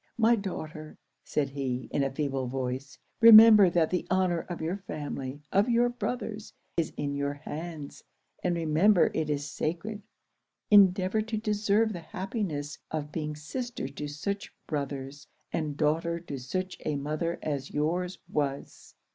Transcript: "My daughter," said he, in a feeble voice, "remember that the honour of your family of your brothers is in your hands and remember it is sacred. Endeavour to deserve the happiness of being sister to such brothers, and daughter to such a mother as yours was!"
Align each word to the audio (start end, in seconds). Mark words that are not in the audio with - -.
"My 0.17 0.35
daughter," 0.35 0.97
said 1.23 1.49
he, 1.49 1.87
in 1.91 2.03
a 2.03 2.09
feeble 2.09 2.47
voice, 2.47 2.97
"remember 3.19 3.69
that 3.69 3.91
the 3.91 4.07
honour 4.09 4.39
of 4.49 4.59
your 4.59 4.77
family 4.77 5.43
of 5.51 5.69
your 5.69 5.89
brothers 5.89 6.53
is 6.75 6.91
in 6.97 7.13
your 7.13 7.35
hands 7.35 8.03
and 8.43 8.55
remember 8.55 9.11
it 9.13 9.29
is 9.29 9.47
sacred. 9.47 10.01
Endeavour 10.71 11.21
to 11.21 11.37
deserve 11.37 11.93
the 11.93 11.99
happiness 11.99 12.79
of 12.89 13.11
being 13.11 13.35
sister 13.35 13.87
to 13.89 14.07
such 14.07 14.51
brothers, 14.65 15.27
and 15.53 15.77
daughter 15.77 16.19
to 16.19 16.39
such 16.39 16.77
a 16.83 16.95
mother 16.95 17.37
as 17.43 17.69
yours 17.69 18.17
was!" 18.27 18.95